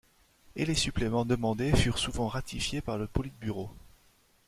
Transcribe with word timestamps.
Et 0.55 0.65
les 0.65 0.73
suppléments 0.73 1.25
demandés 1.25 1.75
furent 1.75 1.99
souvent 1.99 2.27
ratifiés 2.27 2.81
par 2.81 2.97
le 2.97 3.05
Politburo. 3.05 3.69